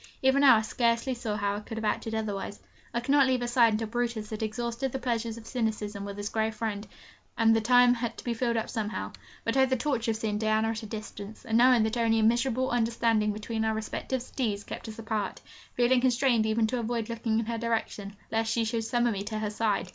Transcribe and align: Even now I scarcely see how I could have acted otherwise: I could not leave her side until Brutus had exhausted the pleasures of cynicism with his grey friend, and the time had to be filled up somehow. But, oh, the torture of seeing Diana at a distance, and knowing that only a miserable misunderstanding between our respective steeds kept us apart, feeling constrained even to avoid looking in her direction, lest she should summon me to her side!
Even 0.23 0.41
now 0.41 0.55
I 0.55 0.63
scarcely 0.63 1.13
see 1.13 1.29
how 1.35 1.55
I 1.55 1.59
could 1.59 1.77
have 1.77 1.85
acted 1.85 2.15
otherwise: 2.15 2.59
I 2.91 3.01
could 3.01 3.11
not 3.11 3.27
leave 3.27 3.41
her 3.41 3.45
side 3.47 3.73
until 3.73 3.87
Brutus 3.87 4.31
had 4.31 4.41
exhausted 4.41 4.91
the 4.91 4.97
pleasures 4.97 5.37
of 5.37 5.45
cynicism 5.45 6.05
with 6.05 6.17
his 6.17 6.29
grey 6.29 6.49
friend, 6.49 6.87
and 7.37 7.55
the 7.55 7.61
time 7.61 7.93
had 7.93 8.17
to 8.17 8.23
be 8.23 8.33
filled 8.33 8.57
up 8.57 8.67
somehow. 8.67 9.11
But, 9.43 9.55
oh, 9.57 9.67
the 9.67 9.77
torture 9.77 10.09
of 10.09 10.17
seeing 10.17 10.39
Diana 10.39 10.69
at 10.69 10.81
a 10.81 10.87
distance, 10.87 11.45
and 11.45 11.55
knowing 11.59 11.83
that 11.83 11.97
only 11.97 12.17
a 12.17 12.23
miserable 12.23 12.65
misunderstanding 12.71 13.31
between 13.31 13.63
our 13.63 13.75
respective 13.75 14.23
steeds 14.23 14.63
kept 14.63 14.87
us 14.89 14.97
apart, 14.97 15.39
feeling 15.75 16.01
constrained 16.01 16.47
even 16.47 16.65
to 16.65 16.79
avoid 16.79 17.07
looking 17.07 17.37
in 17.39 17.45
her 17.45 17.59
direction, 17.59 18.15
lest 18.31 18.51
she 18.51 18.65
should 18.65 18.83
summon 18.83 19.13
me 19.13 19.21
to 19.25 19.37
her 19.37 19.51
side! 19.51 19.87